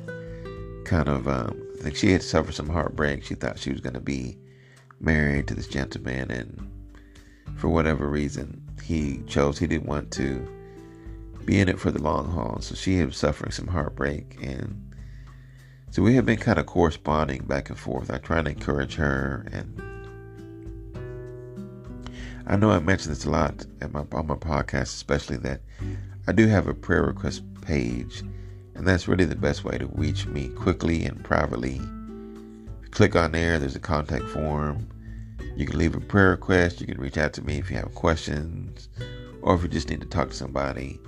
Kind 0.85 1.09
of, 1.09 1.27
um, 1.27 1.61
I 1.79 1.83
think 1.83 1.95
she 1.95 2.11
had 2.11 2.23
suffered 2.23 2.53
some 2.53 2.69
heartbreak. 2.69 3.23
She 3.23 3.35
thought 3.35 3.59
she 3.59 3.71
was 3.71 3.81
going 3.81 3.95
to 3.95 3.99
be 3.99 4.37
married 4.99 5.47
to 5.47 5.55
this 5.55 5.67
gentleman, 5.67 6.31
and 6.31 6.69
for 7.57 7.69
whatever 7.69 8.07
reason, 8.07 8.61
he 8.83 9.21
chose 9.27 9.59
he 9.59 9.67
didn't 9.67 9.87
want 9.87 10.11
to 10.11 10.47
be 11.45 11.59
in 11.59 11.67
it 11.69 11.79
for 11.79 11.91
the 11.91 12.01
long 12.01 12.29
haul. 12.31 12.59
So 12.61 12.75
she 12.75 13.03
was 13.03 13.17
suffering 13.17 13.51
some 13.51 13.67
heartbreak, 13.67 14.37
and 14.41 14.95
so 15.91 16.01
we 16.01 16.15
have 16.15 16.25
been 16.25 16.37
kind 16.37 16.59
of 16.59 16.65
corresponding 16.65 17.43
back 17.43 17.69
and 17.69 17.77
forth. 17.77 18.11
I 18.11 18.17
try 18.17 18.41
to 18.41 18.49
encourage 18.49 18.95
her, 18.95 19.47
and 19.51 19.81
I 22.45 22.55
know 22.55 22.71
I 22.71 22.79
mentioned 22.79 23.15
this 23.15 23.25
a 23.25 23.29
lot 23.29 23.65
my, 23.91 24.05
on 24.11 24.27
my 24.27 24.35
podcast, 24.35 24.93
especially 24.93 25.37
that 25.37 25.61
I 26.27 26.31
do 26.31 26.47
have 26.47 26.67
a 26.67 26.73
prayer 26.73 27.03
request 27.03 27.43
page, 27.61 28.21
and 28.75 28.87
that's 28.87 29.07
really 29.07 29.25
the 29.25 29.35
best 29.35 29.63
way 29.63 29.77
to 29.77 29.87
reach 29.87 30.27
me 30.27 30.49
quickly 30.49 31.05
and 31.05 31.23
privately. 31.23 31.81
Click 32.91 33.15
on 33.15 33.31
there. 33.31 33.59
There's 33.59 33.75
a 33.75 33.79
contact 33.79 34.25
form. 34.25 34.87
You 35.57 35.65
can 35.65 35.79
leave 35.79 35.95
a 35.95 35.99
prayer 35.99 36.29
request. 36.29 36.79
You 36.79 36.85
can 36.85 37.01
reach 37.01 37.17
out 37.17 37.33
to 37.33 37.41
me 37.41 37.57
if 37.57 37.71
you 37.71 37.77
have 37.77 37.95
questions, 37.95 38.89
or 39.41 39.55
if 39.55 39.63
you 39.63 39.67
just 39.67 39.89
need 39.89 40.01
to 40.01 40.07
talk 40.07 40.29
to 40.29 40.35
somebody. 40.35 40.99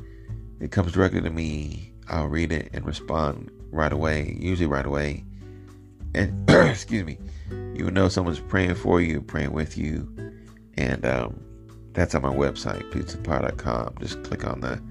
It 0.60 0.72
comes 0.72 0.92
directly 0.92 1.22
to 1.22 1.30
me. 1.30 1.94
I'll 2.08 2.26
read 2.26 2.52
it 2.52 2.72
and 2.74 2.84
respond 2.84 3.52
right 3.72 3.94
away, 3.94 4.36
usually 4.40 4.66
right 4.66 4.88
away. 4.88 5.24
And 6.16 6.50
excuse 6.50 7.06
me, 7.06 7.20
you 7.76 7.86
will 7.86 7.92
know 7.92 8.10
someone's 8.10 8.40
praying 8.40 8.74
for 8.74 9.00
you, 9.00 9.22
praying 9.22 9.52
with 9.52 9.78
you. 9.78 10.12
And 10.78 11.06
um, 11.06 11.40
that's 11.94 12.16
on 12.16 12.24
my 12.24 12.34
website, 12.34 12.92
pizzapie.com. 12.92 13.98
Just 14.00 14.24
click 14.24 14.48
on 14.48 14.62
the 14.62 14.82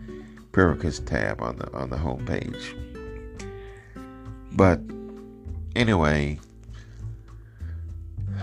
prayer 0.53 0.69
request 0.69 1.05
tab 1.05 1.43
on 1.43 1.57
the 1.57 1.69
on 1.73 1.91
the 1.91 1.99
home 1.99 2.25
page. 2.25 2.77
But 4.53 4.81
anyway, 5.75 6.39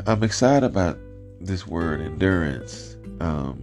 I'm 0.06 0.22
excited 0.22 0.66
about 0.66 1.00
this 1.46 1.68
word 1.68 2.02
endurance 2.02 2.98
um, 3.20 3.60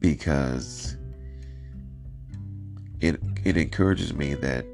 because 0.00 0.96
it 3.00 3.20
it 3.44 3.56
encourages 3.56 4.14
me 4.14 4.34
that 4.34 4.64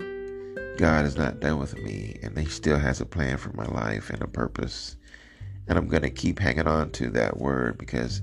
God 0.79 1.05
is 1.05 1.17
not 1.17 1.41
done 1.41 1.59
with 1.59 1.77
me 1.79 2.19
and 2.23 2.39
he 2.39 2.47
still 2.47 2.79
has 2.79 3.01
a 3.01 3.07
plan 3.07 3.37
for 3.37 3.53
my 3.53 3.67
life 3.67 4.11
and 4.11 4.23
a 4.23 4.29
purpose. 4.29 4.97
And 5.67 5.77
I'm 5.77 5.89
going 5.89 6.03
to 6.03 6.11
keep 6.11 6.39
hanging 6.39 6.67
on 6.67 6.93
to 6.93 7.11
that 7.11 7.39
word 7.39 7.79
because 7.79 8.23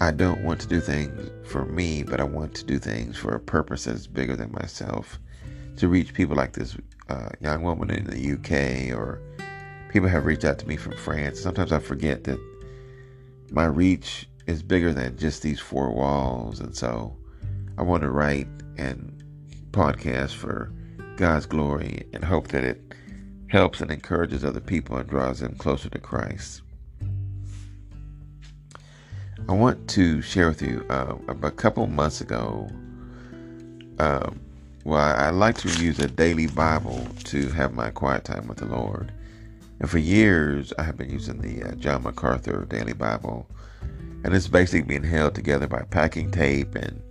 I 0.00 0.10
don't 0.10 0.42
want 0.42 0.60
to 0.62 0.66
do 0.66 0.80
things 0.80 1.30
for 1.48 1.64
me, 1.64 2.02
but 2.02 2.20
I 2.20 2.24
want 2.24 2.54
to 2.56 2.64
do 2.64 2.78
things 2.78 3.16
for 3.16 3.34
a 3.34 3.40
purpose 3.40 3.84
that's 3.84 4.06
bigger 4.06 4.36
than 4.36 4.52
myself 4.52 5.18
to 5.76 5.88
reach 5.88 6.12
people 6.12 6.36
like 6.36 6.52
this 6.52 6.76
uh, 7.08 7.28
young 7.40 7.62
woman 7.62 7.90
in 7.90 8.04
the 8.04 8.32
UK 8.32 8.96
or 8.98 9.20
people 9.90 10.08
have 10.08 10.24
reached 10.24 10.44
out 10.44 10.58
to 10.60 10.68
me 10.68 10.76
from 10.76 10.96
France. 10.96 11.40
Sometimes 11.40 11.72
I 11.72 11.80
forget 11.80 12.24
that 12.24 12.38
my 13.50 13.64
reach 13.64 14.28
is 14.46 14.62
bigger 14.62 14.92
than 14.92 15.18
just 15.18 15.42
these 15.42 15.58
four 15.58 15.90
walls. 15.90 16.60
And 16.60 16.76
so 16.76 17.16
I 17.76 17.82
want 17.82 18.02
to 18.02 18.10
write 18.10 18.46
and 18.78 19.22
podcast 19.72 20.34
for 20.34 20.72
God's 21.16 21.46
glory 21.46 22.06
and 22.12 22.24
hope 22.24 22.48
that 22.48 22.62
it 22.62 22.94
helps 23.48 23.80
and 23.80 23.90
encourages 23.90 24.44
other 24.44 24.60
people 24.60 24.96
and 24.96 25.08
draws 25.08 25.40
them 25.40 25.56
closer 25.56 25.88
to 25.90 25.98
Christ. 25.98 26.62
I 29.48 29.52
want 29.52 29.88
to 29.90 30.22
share 30.22 30.48
with 30.48 30.62
you 30.62 30.86
uh, 30.88 31.16
a 31.26 31.50
couple 31.50 31.86
months 31.88 32.20
ago. 32.20 32.70
Uh, 33.98 34.30
well, 34.84 35.16
I 35.16 35.30
like 35.30 35.58
to 35.58 35.68
use 35.82 35.98
a 35.98 36.06
daily 36.06 36.46
Bible 36.46 37.04
to 37.24 37.48
have 37.48 37.74
my 37.74 37.90
quiet 37.90 38.24
time 38.24 38.46
with 38.46 38.58
the 38.58 38.66
Lord. 38.66 39.12
And 39.80 39.88
for 39.88 39.98
years, 39.98 40.74
I 40.78 40.82
have 40.82 40.98
been 40.98 41.10
using 41.10 41.40
the 41.40 41.70
uh, 41.70 41.74
John 41.76 42.02
MacArthur 42.02 42.66
Daily 42.66 42.92
Bible, 42.92 43.46
and 44.22 44.34
it's 44.34 44.46
basically 44.46 44.82
being 44.82 45.04
held 45.04 45.34
together 45.34 45.66
by 45.66 45.82
packing 45.82 46.30
tape 46.30 46.74
and 46.74 47.02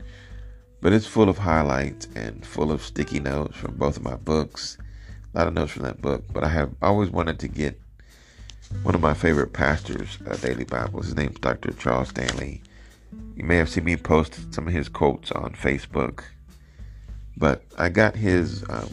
but 0.82 0.94
it's 0.94 1.08
full 1.08 1.28
of 1.28 1.38
highlights 1.38 2.08
and 2.16 2.46
full 2.46 2.72
of 2.72 2.82
sticky 2.82 3.20
notes 3.20 3.58
from 3.58 3.76
both 3.76 3.98
of 3.98 4.04
my 4.04 4.16
books. 4.16 4.78
A 5.34 5.38
lot 5.38 5.48
of 5.48 5.54
notes 5.54 5.74
from 5.74 5.84
that 5.84 6.02
book, 6.02 6.24
but 6.32 6.44
I 6.44 6.48
have 6.48 6.74
always 6.82 7.10
wanted 7.10 7.38
to 7.40 7.50
get 7.50 7.78
one 8.84 8.96
of 8.96 9.02
my 9.02 9.14
favorite 9.14 9.52
pastors' 9.52 10.18
uh, 10.30 10.38
daily 10.38 10.64
Bibles. 10.64 11.08
His 11.08 11.16
name's 11.16 11.40
Dr. 11.40 11.74
Charles 11.74 12.10
Stanley. 12.10 12.62
You 13.36 13.44
may 13.44 13.58
have 13.58 13.68
seen 13.68 13.84
me 13.84 13.98
post 13.98 14.54
some 14.54 14.68
of 14.68 14.74
his 14.74 14.88
quotes 14.88 15.32
on 15.32 15.52
Facebook, 15.52 16.24
but 17.36 17.64
I 17.78 17.90
got 17.90 18.16
his 18.16 18.64
um, 18.70 18.90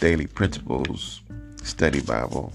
Daily 0.00 0.26
Principles 0.26 1.22
Study 1.64 2.00
Bible. 2.00 2.52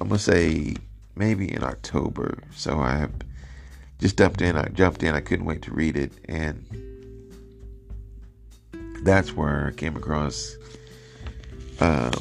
I'm 0.00 0.08
gonna 0.08 0.18
say 0.18 0.76
maybe 1.16 1.52
in 1.52 1.62
October. 1.62 2.38
So 2.54 2.78
I 2.80 2.96
have 2.96 3.12
just 3.98 4.16
jumped 4.16 4.40
in. 4.40 4.56
I 4.56 4.68
jumped 4.68 5.02
in. 5.02 5.14
I 5.14 5.20
couldn't 5.20 5.44
wait 5.44 5.62
to 5.62 5.72
read 5.72 5.96
it, 5.96 6.12
and 6.28 6.64
that's 9.02 9.34
where 9.34 9.68
I 9.68 9.72
came 9.72 9.96
across 9.96 10.56
um, 11.80 12.12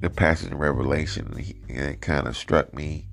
the 0.00 0.10
passage 0.10 0.50
in 0.50 0.58
Revelation, 0.58 1.32
and 1.68 1.78
it 1.78 2.00
kind 2.00 2.26
of 2.26 2.36
struck 2.36 2.74
me. 2.74 3.06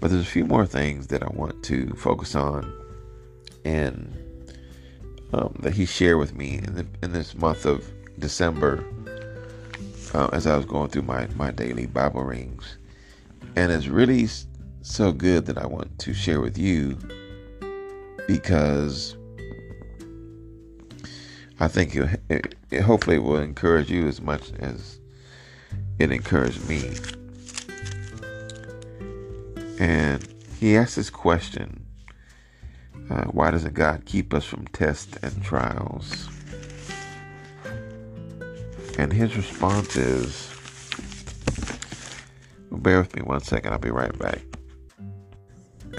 But 0.00 0.10
there's 0.10 0.22
a 0.22 0.26
few 0.26 0.46
more 0.46 0.66
things 0.66 1.08
that 1.08 1.22
I 1.22 1.28
want 1.28 1.62
to 1.64 1.90
focus 1.94 2.34
on, 2.34 2.72
and 3.64 4.16
um, 5.32 5.54
that 5.60 5.74
he 5.74 5.84
shared 5.86 6.18
with 6.18 6.34
me 6.34 6.58
in, 6.58 6.74
the, 6.74 6.86
in 7.02 7.12
this 7.12 7.34
month 7.34 7.66
of 7.66 7.84
December 8.18 8.84
as 10.14 10.46
I 10.46 10.56
was 10.56 10.66
going 10.66 10.90
through 10.90 11.02
my, 11.02 11.26
my 11.36 11.50
daily 11.50 11.86
Bible 11.86 12.22
rings. 12.24 12.76
And 13.56 13.72
it's 13.72 13.88
really 13.88 14.28
so 14.82 15.12
good 15.12 15.46
that 15.46 15.58
I 15.58 15.66
want 15.66 15.98
to 16.00 16.14
share 16.14 16.40
with 16.40 16.56
you 16.58 16.96
because 18.26 19.16
I 21.58 21.68
think 21.68 21.94
it, 21.94 22.20
it, 22.28 22.54
it 22.70 22.80
hopefully 22.80 23.18
will 23.18 23.36
encourage 23.36 23.90
you 23.90 24.08
as 24.08 24.20
much 24.20 24.52
as 24.60 25.00
it 25.98 26.10
encouraged 26.10 26.66
me. 26.68 26.96
And 29.78 30.26
he 30.58 30.76
asked 30.76 30.96
this 30.96 31.10
question 31.10 31.84
uh, 33.10 33.24
Why 33.24 33.50
doesn't 33.50 33.74
God 33.74 34.04
keep 34.06 34.32
us 34.32 34.44
from 34.44 34.66
tests 34.68 35.16
and 35.22 35.42
trials? 35.42 36.28
And 39.00 39.14
his 39.14 39.34
response 39.34 39.96
is 39.96 40.50
Bear 42.70 42.98
with 42.98 43.16
me 43.16 43.22
one 43.22 43.40
second, 43.40 43.72
I'll 43.72 43.78
be 43.78 43.90
right 43.90 44.16
back. 44.18 44.42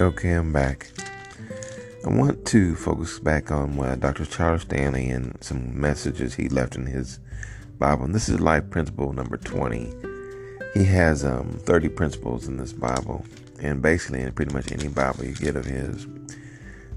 Okay, 0.00 0.30
I'm 0.30 0.52
back. 0.52 0.88
I 2.06 2.10
want 2.10 2.46
to 2.46 2.76
focus 2.76 3.18
back 3.18 3.50
on 3.50 3.74
what 3.74 3.98
Dr. 3.98 4.24
Charles 4.24 4.62
Stanley 4.62 5.10
and 5.10 5.36
some 5.42 5.80
messages 5.80 6.34
he 6.34 6.48
left 6.48 6.76
in 6.76 6.86
his 6.86 7.18
Bible. 7.76 8.04
And 8.04 8.14
this 8.14 8.28
is 8.28 8.38
life 8.38 8.70
principle 8.70 9.12
number 9.12 9.36
20. 9.36 9.92
He 10.74 10.84
has 10.84 11.24
um, 11.24 11.58
30 11.64 11.88
principles 11.88 12.46
in 12.46 12.56
this 12.56 12.72
Bible, 12.72 13.24
and 13.60 13.82
basically 13.82 14.20
in 14.20 14.30
pretty 14.30 14.54
much 14.54 14.70
any 14.70 14.86
Bible 14.86 15.24
you 15.24 15.34
get 15.34 15.56
of 15.56 15.64
his. 15.64 16.06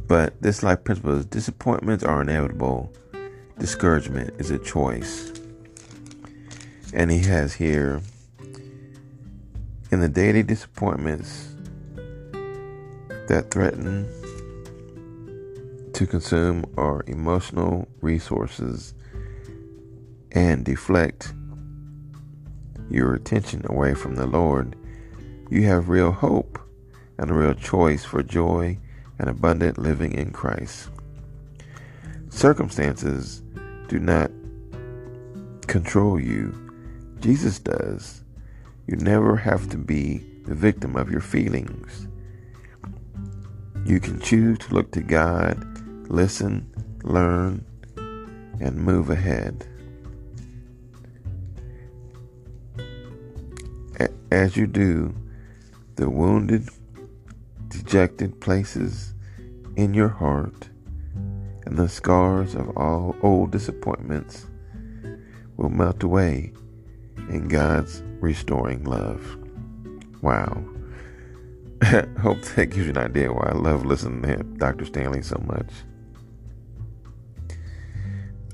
But 0.07 0.39
this 0.39 0.61
life 0.61 0.83
principle 0.83 1.15
is 1.17 1.25
disappointments 1.25 2.03
are 2.03 2.21
inevitable, 2.21 2.93
discouragement 3.57 4.35
is 4.37 4.51
a 4.51 4.59
choice. 4.59 5.34
And 6.95 7.11
he 7.11 7.19
has 7.23 7.53
here 7.53 8.01
in 9.91 9.99
the 9.99 10.07
daily 10.07 10.43
disappointments 10.43 11.49
that 13.27 13.51
threaten 13.51 14.07
to 15.91 16.07
consume 16.07 16.65
our 16.77 17.03
emotional 17.07 17.87
resources 17.99 18.93
and 20.31 20.63
deflect 20.63 21.33
your 22.89 23.13
attention 23.13 23.63
away 23.65 23.93
from 23.93 24.15
the 24.15 24.25
Lord, 24.25 24.77
you 25.49 25.63
have 25.63 25.89
real 25.89 26.11
hope 26.11 26.59
and 27.17 27.29
a 27.29 27.33
real 27.33 27.53
choice 27.53 28.05
for 28.05 28.23
joy 28.23 28.77
and 29.19 29.29
abundant 29.29 29.77
living 29.77 30.13
in 30.13 30.31
Christ. 30.31 30.89
Circumstances 32.29 33.41
do 33.89 33.99
not 33.99 34.31
control 35.67 36.19
you, 36.19 36.64
Jesus 37.25 37.57
does. 37.57 38.21
You 38.85 38.97
never 38.97 39.35
have 39.35 39.67
to 39.71 39.79
be 39.79 40.23
the 40.45 40.53
victim 40.53 40.95
of 40.95 41.09
your 41.09 41.21
feelings. 41.21 42.07
You 43.83 43.99
can 43.99 44.19
choose 44.19 44.59
to 44.59 44.75
look 44.75 44.91
to 44.91 45.01
God 45.01 45.57
listen, 46.07 46.71
learn, 47.01 47.65
and 47.97 48.75
move 48.75 49.09
ahead. 49.09 49.67
As 54.29 54.55
you 54.55 54.67
do, 54.67 55.15
the 55.95 56.11
wounded, 56.11 56.69
dejected 57.69 58.39
places 58.39 59.15
in 59.75 59.95
your 59.95 60.09
heart 60.09 60.69
and 61.65 61.75
the 61.75 61.89
scars 61.89 62.53
of 62.53 62.77
all 62.77 63.15
old 63.23 63.49
disappointments 63.49 64.45
will 65.57 65.69
melt 65.71 66.03
away 66.03 66.53
in 67.29 67.47
God's 67.47 68.01
restoring 68.19 68.83
love. 68.83 69.37
Wow. 70.21 70.63
Hope 72.21 72.41
that 72.41 72.67
gives 72.67 72.85
you 72.85 72.89
an 72.89 72.97
idea 72.97 73.31
why 73.33 73.49
I 73.49 73.53
love 73.53 73.85
listening 73.85 74.21
to 74.23 74.43
Dr. 74.57 74.85
Stanley 74.85 75.21
so 75.21 75.41
much. 75.45 75.71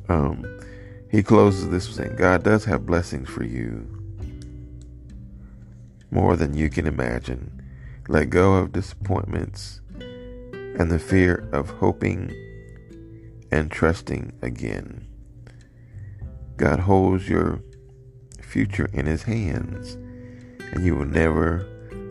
Um, 0.10 0.46
he 1.10 1.24
closes 1.24 1.70
this 1.70 1.88
saying, 1.94 2.16
God 2.16 2.44
does 2.44 2.66
have 2.66 2.86
blessings 2.86 3.30
for 3.30 3.44
you 3.44 3.88
more 6.10 6.36
than 6.36 6.54
you 6.54 6.70
can 6.70 6.88
imagine. 6.88 7.62
Let 8.10 8.30
go 8.30 8.56
of 8.56 8.74
disappointments 8.74 9.82
and 10.00 10.92
the 10.92 11.00
fear 11.00 11.48
of 11.54 11.70
hoping 11.70 12.34
and 13.52 13.72
trusting 13.72 14.34
again. 14.42 15.08
God 16.58 16.80
holds 16.80 17.30
your 17.30 17.62
future 18.52 18.90
in 18.92 19.06
his 19.06 19.24
hands, 19.24 19.94
and 20.74 20.86
you 20.86 20.94
will 20.94 21.06
never 21.06 21.66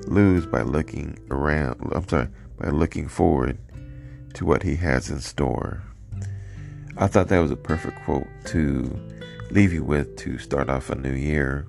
lose 0.07 0.47
by 0.47 0.63
looking 0.63 1.19
around. 1.31 1.79
I'm 1.95 2.09
sorry, 2.09 2.29
by 2.59 2.71
looking 2.71 3.09
forward 3.09 3.59
to 4.35 4.47
what 4.47 4.63
he 4.63 4.77
has 4.77 5.11
in 5.11 5.21
store. 5.21 5.83
I 6.97 7.07
thought 7.07 7.29
that 7.29 7.41
was 7.41 7.51
a 7.51 7.57
perfect 7.57 8.03
quote 8.05 8.27
to 8.47 8.99
leave 9.51 9.73
you 9.73 9.85
with 9.85 10.17
to 10.19 10.39
start 10.39 10.71
off 10.71 10.89
a 10.89 10.95
new 10.95 11.13
year. 11.13 11.69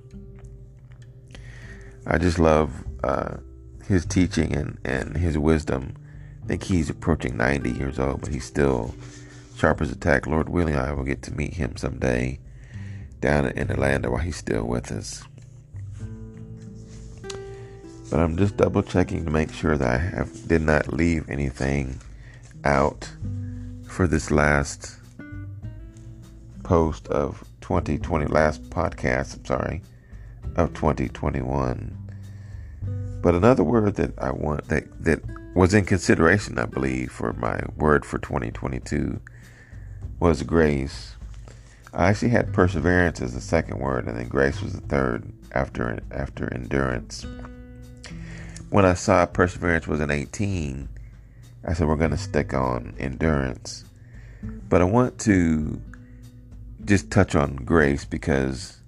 I 2.06 2.16
just 2.18 2.38
love 2.38 2.72
uh, 3.04 3.36
his 3.86 4.06
teaching 4.06 4.54
and, 4.54 4.78
and 4.84 5.16
his 5.16 5.36
wisdom. 5.36 5.94
I 6.44 6.46
think 6.46 6.64
he's 6.64 6.90
approaching 6.90 7.36
90 7.36 7.70
years 7.70 7.98
old, 7.98 8.22
but 8.22 8.32
he's 8.32 8.44
still 8.44 8.94
sharp 9.56 9.82
as 9.82 9.92
a 9.92 9.96
tack. 9.96 10.26
Lord 10.26 10.48
willing, 10.48 10.76
I 10.76 10.92
will 10.92 11.04
get 11.04 11.22
to 11.22 11.34
meet 11.34 11.54
him 11.54 11.76
someday 11.76 12.40
down 13.22 13.46
in 13.46 13.70
Atlanta 13.70 14.10
while 14.10 14.20
he's 14.20 14.36
still 14.36 14.64
with 14.64 14.92
us. 14.92 15.24
But 18.10 18.20
I'm 18.20 18.36
just 18.36 18.58
double 18.58 18.82
checking 18.82 19.24
to 19.24 19.30
make 19.30 19.50
sure 19.50 19.78
that 19.78 19.88
I 19.88 19.96
have 19.96 20.46
did 20.46 20.60
not 20.60 20.92
leave 20.92 21.30
anything 21.30 21.98
out 22.64 23.10
for 23.86 24.06
this 24.06 24.30
last 24.30 24.96
post 26.62 27.08
of 27.08 27.42
2020, 27.62 28.26
last 28.26 28.68
podcast, 28.68 29.36
I'm 29.36 29.44
sorry, 29.46 29.82
of 30.56 30.74
2021. 30.74 31.96
But 33.22 33.34
another 33.34 33.64
word 33.64 33.94
that 33.94 34.18
I 34.18 34.30
want 34.32 34.68
that 34.68 34.84
that 35.02 35.22
was 35.54 35.72
in 35.72 35.84
consideration, 35.84 36.58
I 36.58 36.66
believe, 36.66 37.12
for 37.12 37.32
my 37.34 37.60
word 37.76 38.04
for 38.04 38.18
2022 38.18 39.20
was 40.20 40.42
grace. 40.42 41.16
I 41.94 42.08
actually 42.08 42.30
had 42.30 42.54
perseverance 42.54 43.20
as 43.20 43.34
the 43.34 43.40
second 43.40 43.78
word, 43.78 44.06
and 44.06 44.16
then 44.16 44.28
grace 44.28 44.62
was 44.62 44.72
the 44.72 44.80
third 44.80 45.30
after 45.52 45.98
after 46.10 46.52
endurance. 46.52 47.26
When 48.70 48.86
I 48.86 48.94
saw 48.94 49.26
perseverance 49.26 49.86
was 49.86 50.00
an 50.00 50.10
18, 50.10 50.88
I 51.66 51.72
said 51.74 51.86
we're 51.86 51.96
going 51.96 52.10
to 52.12 52.16
stick 52.16 52.54
on 52.54 52.94
endurance. 52.98 53.84
But 54.42 54.80
I 54.80 54.84
want 54.84 55.18
to 55.20 55.80
just 56.84 57.10
touch 57.10 57.34
on 57.34 57.56
grace 57.56 58.06
because 58.06 58.80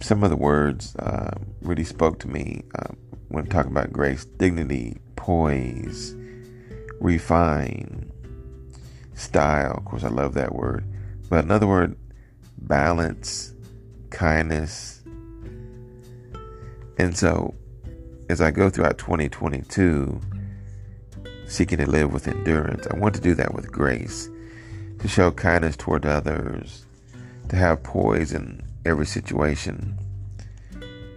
some 0.00 0.22
of 0.22 0.30
the 0.30 0.36
words 0.36 0.94
uh, 0.96 1.30
really 1.62 1.84
spoke 1.84 2.18
to 2.20 2.28
me 2.28 2.62
uh, 2.78 2.92
when 3.28 3.46
talking 3.46 3.72
about 3.72 3.90
grace 3.90 4.26
dignity, 4.36 4.98
poise, 5.16 6.14
refine, 7.00 8.12
style. 9.14 9.74
Of 9.78 9.86
course, 9.86 10.04
I 10.04 10.08
love 10.08 10.34
that 10.34 10.54
word. 10.54 10.84
But 11.32 11.44
another 11.46 11.66
word, 11.66 11.96
balance, 12.58 13.54
kindness, 14.10 15.02
And 16.98 17.16
so, 17.16 17.54
as 18.28 18.42
I 18.42 18.50
go 18.50 18.68
throughout 18.68 18.98
2022, 18.98 20.20
seeking 21.46 21.78
to 21.78 21.90
live 21.90 22.12
with 22.12 22.28
endurance, 22.28 22.86
I 22.86 22.98
want 22.98 23.14
to 23.14 23.20
do 23.22 23.34
that 23.36 23.54
with 23.54 23.72
grace, 23.72 24.28
to 24.98 25.08
show 25.08 25.30
kindness 25.30 25.74
toward 25.74 26.04
others, 26.04 26.84
to 27.48 27.56
have 27.56 27.82
poise 27.82 28.34
in 28.34 28.62
every 28.84 29.06
situation, 29.06 29.96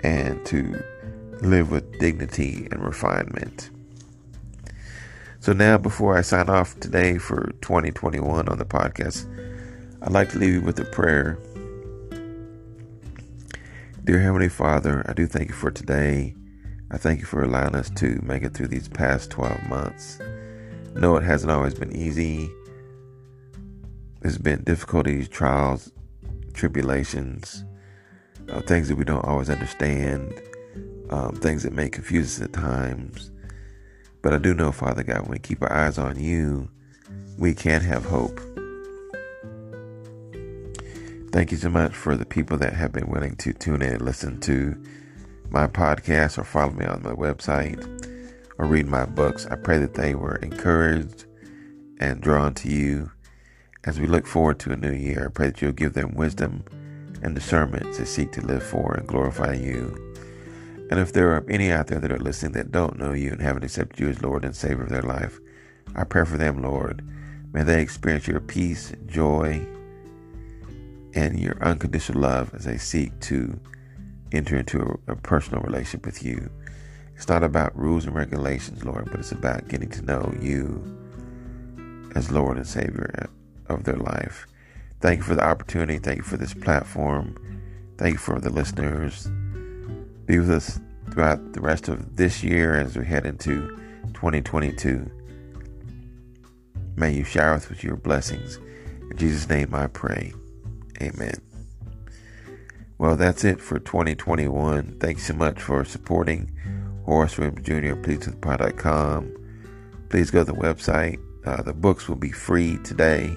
and 0.02 0.46
to 0.46 0.82
live 1.42 1.72
with 1.72 2.00
dignity 2.00 2.70
and 2.72 2.82
refinement. 2.82 3.70
So, 5.42 5.52
now 5.52 5.78
before 5.78 6.18
I 6.18 6.22
sign 6.22 6.48
off 6.48 6.80
today 6.80 7.18
for 7.18 7.52
2021 7.60 8.48
on 8.48 8.58
the 8.58 8.64
podcast, 8.64 9.28
I'd 10.06 10.12
like 10.12 10.30
to 10.34 10.38
leave 10.38 10.54
you 10.54 10.62
with 10.62 10.80
a 10.80 10.86
prayer. 10.86 11.40
Dear 14.04 14.20
Heavenly 14.20 14.50
Father, 14.50 15.04
I 15.10 15.14
do 15.14 15.26
thank 15.26 15.50
you 15.50 15.56
for 15.56 15.72
today. 15.72 16.36
I 16.92 16.98
thank 16.98 17.22
you 17.22 17.26
for 17.26 17.42
allowing 17.42 17.74
us 17.74 17.90
to 17.96 18.20
make 18.22 18.44
it 18.44 18.54
through 18.54 18.68
these 18.68 18.88
past 18.88 19.32
12 19.32 19.68
months. 19.68 20.20
No, 20.94 21.18
it 21.18 21.24
hasn't 21.24 21.52
always 21.52 21.74
been 21.74 21.96
easy. 21.96 22.52
There's 24.22 24.38
been 24.38 24.64
difficulties, 24.64 25.28
trials, 25.28 25.92
tribulations, 26.54 27.66
uh, 28.50 28.62
things 28.62 28.90
that 28.90 28.98
we 28.98 29.06
don't 29.06 29.26
always 29.26 29.50
understand, 29.50 30.40
um, 31.10 31.36
things 31.38 31.64
that 31.64 31.74
may 31.74 31.90
confuse 31.90 32.40
us 32.40 32.46
at 32.46 32.54
times. 32.54 33.32
But 34.22 34.34
I 34.34 34.38
do 34.38 34.54
know, 34.54 34.72
Father 34.72 35.02
God, 35.02 35.24
when 35.24 35.32
we 35.32 35.40
keep 35.40 35.64
our 35.64 35.74
eyes 35.74 35.98
on 35.98 36.20
you, 36.20 36.70
we 37.40 37.56
can 37.56 37.82
have 37.82 38.06
hope. 38.06 38.40
Thank 41.36 41.52
you 41.52 41.58
so 41.58 41.70
much 41.70 41.94
for 41.94 42.16
the 42.16 42.26
people 42.26 42.58
that 42.60 42.72
have 42.72 42.94
been 42.94 43.10
willing 43.10 43.36
to 43.36 43.52
tune 43.52 43.82
in 43.82 43.96
and 43.96 44.02
listen 44.02 44.40
to 44.40 44.82
my 45.50 45.68
podcast 45.68 46.38
or 46.38 46.46
follow 46.46 46.72
me 46.72 46.86
on 46.86 47.04
my 47.04 47.12
website 47.12 47.78
or 48.58 48.66
read 48.66 48.88
my 48.88 49.06
books. 49.06 49.46
I 49.48 49.58
pray 49.58 49.78
that 49.80 49.96
they 49.96 50.16
were 50.16 50.38
encouraged 50.38 51.26
and 52.00 52.22
drawn 52.22 52.54
to 52.54 52.70
you 52.70 53.12
as 53.84 54.00
we 54.00 54.08
look 54.08 54.26
forward 54.26 54.60
to 54.60 54.72
a 54.72 54.78
new 54.78 54.94
year. 54.94 55.26
I 55.26 55.30
pray 55.30 55.48
that 55.48 55.62
you'll 55.62 55.74
give 55.74 55.92
them 55.92 56.14
wisdom 56.14 56.64
and 57.22 57.36
discernment 57.36 57.94
to 57.96 58.06
seek 58.06 58.32
to 58.32 58.42
live 58.42 58.64
for 58.64 58.94
and 58.94 59.06
glorify 59.06 59.56
you. 59.56 60.16
And 60.90 61.02
if 61.02 61.12
there 61.12 61.34
are 61.34 61.46
any 61.50 61.70
out 61.70 61.88
there 61.88 62.00
that 62.00 62.14
are 62.14 62.18
listening 62.18 62.54
that 62.54 62.72
don't 62.72 62.98
know 62.98 63.12
you 63.12 63.34
and 63.34 63.42
haven't 63.42 63.66
accepted 63.66 64.00
you 64.00 64.08
as 64.08 64.22
Lord 64.22 64.46
and 64.46 64.56
Savior 64.56 64.84
of 64.84 64.90
their 64.90 65.02
life, 65.02 65.42
I 65.98 66.06
pray 66.06 66.24
for 66.24 66.38
them, 66.38 66.62
Lord. 66.62 67.06
May 67.52 67.64
they 67.64 67.82
experience 67.82 68.26
your 68.26 68.40
peace, 68.40 68.94
joy, 69.06 69.68
and 71.16 71.40
your 71.40 71.58
unconditional 71.62 72.22
love 72.22 72.54
as 72.54 72.66
they 72.66 72.78
seek 72.78 73.18
to 73.22 73.60
enter 74.32 74.58
into 74.58 75.00
a, 75.08 75.14
a, 75.14 75.16
personal 75.16 75.62
relationship 75.64 76.06
with 76.06 76.24
you. 76.24 76.50
It's 77.16 77.30
not 77.30 77.44
about 77.44 77.78
rules 77.78 78.06
and 78.06 78.14
regulations, 78.14 78.84
Lord, 78.84 79.10
but 79.10 79.22
it's 79.22 79.32
about 79.32 79.68
getting 79.70 79.90
to 79.92 80.02
know 80.02 80.34
you 80.42 80.84
as 82.16 82.32
Lord 82.32 82.58
and 82.58 82.68
Savior 82.68 83.30
of 83.68 83.86
their 83.86 83.96
life. 83.96 84.46
Thank 85.00 85.20
you 85.20 85.24
for 85.24 85.36
the 85.36 85.46
opportunity. 85.46 86.00
Thank 86.00 86.18
you 86.18 86.24
for 86.24 86.38
this 86.38 86.54
platform. 86.54 87.38
Thank 87.98 88.14
you 88.14 88.20
for 88.20 88.40
the 88.40 88.50
listeners. 88.50 89.28
Be 90.26 90.40
with 90.40 90.50
us 90.50 90.80
throughout 91.12 91.54
the 91.54 91.62
rest 91.62 91.88
of 91.88 92.18
this 92.18 92.44
year 92.44 92.76
as 92.76 92.98
we 92.98 93.06
head 93.06 93.26
into 93.26 93.70
2022. 94.14 95.10
May 96.98 97.14
you 97.14 97.24
shower 97.24 97.54
us 97.54 97.70
with 97.70 97.84
your 97.84 97.96
blessings. 97.96 98.58
In 99.12 99.18
Jesus' 99.18 99.48
name 99.48 99.74
I 99.74 99.88
pray. 99.88 100.34
Amen. 101.02 101.42
Well, 102.98 103.18
that's 103.18 103.44
it 103.44 103.60
for 103.60 103.80
2021. 103.80 105.00
Thanks 105.00 105.28
so 105.28 105.34
much 105.34 105.62
for 105.62 105.84
supporting 105.84 106.52
Horace 107.06 107.38
Williams 107.38 107.62
Jr. 107.62 107.96
Please 107.96 108.26
with 108.26 108.40
Pod.com. 108.40 109.36
Please 110.10 110.32
go 110.32 110.46
to 110.46 110.52
the 110.52 110.58
website. 110.58 111.20
Uh, 111.46 111.62
the 111.62 111.74
books 111.74 112.08
will 112.08 112.16
be 112.16 112.32
free 112.32 112.78
today. 112.84 113.36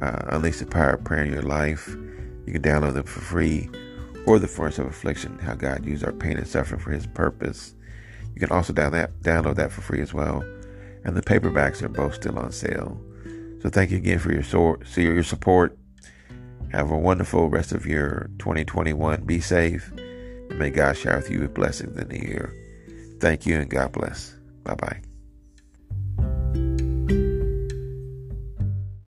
Uh, 0.00 0.22
Unleash 0.28 0.58
the 0.58 0.66
Power 0.66 0.94
of 0.94 1.04
Prayer 1.04 1.24
in 1.24 1.32
Your 1.32 1.42
Life. 1.42 1.88
You 2.46 2.52
can 2.52 2.62
download 2.62 2.94
them 2.94 3.04
for 3.04 3.20
free. 3.20 3.68
Or 4.26 4.38
The 4.38 4.48
Furnace 4.48 4.78
of 4.78 4.86
Affliction 4.86 5.38
How 5.38 5.54
God 5.54 5.86
Used 5.86 6.04
Our 6.04 6.12
Pain 6.12 6.36
and 6.36 6.46
Suffering 6.46 6.80
for 6.80 6.90
His 6.90 7.06
Purpose. 7.06 7.74
You 8.34 8.40
can 8.40 8.50
also 8.50 8.72
down 8.72 8.92
that, 8.92 9.20
download 9.20 9.56
that 9.56 9.72
for 9.72 9.80
free 9.80 10.00
as 10.00 10.14
well. 10.14 10.42
And 11.04 11.16
the 11.16 11.22
paperbacks 11.22 11.82
are 11.82 11.88
both 11.88 12.14
still 12.14 12.38
on 12.38 12.52
sale. 12.52 13.00
So 13.62 13.68
thank 13.68 13.90
you 13.90 13.96
again 13.96 14.18
for 14.18 14.32
your, 14.32 14.78
your 14.96 15.22
support. 15.22 15.78
Have 16.72 16.90
a 16.90 16.98
wonderful 16.98 17.48
rest 17.48 17.72
of 17.72 17.86
your 17.86 18.30
2021. 18.38 19.22
Be 19.22 19.40
safe. 19.40 19.90
And 19.96 20.58
may 20.58 20.70
God 20.70 20.96
share 20.96 21.16
with 21.16 21.30
you 21.30 21.40
with 21.40 21.54
blessings 21.54 21.96
in 21.96 22.08
the 22.08 22.20
year. 22.20 22.54
Thank 23.20 23.46
you 23.46 23.58
and 23.58 23.70
God 23.70 23.92
bless. 23.92 24.34
Bye 24.64 24.74
bye. 24.74 25.07